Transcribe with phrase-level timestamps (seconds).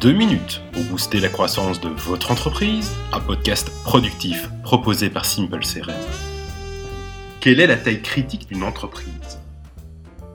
[0.00, 5.58] 2 minutes pour booster la croissance de votre entreprise, un podcast productif proposé par Simple
[5.58, 5.92] CRM.
[7.40, 9.40] Quelle est la taille critique d'une entreprise?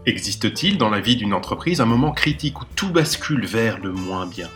[0.05, 4.25] Existe-t-il dans la vie d'une entreprise un moment critique où tout bascule vers le moins
[4.25, 4.49] bien?